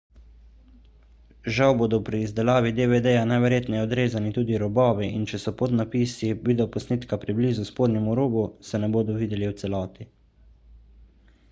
[1.57, 7.69] žal bodo pri izdelavi dvd-ja najverjetneje odrezani tudi robovi in če so podnapisi videoposnetka preblizu
[7.71, 10.11] spodnjemu robu se ne bodo videli v celoti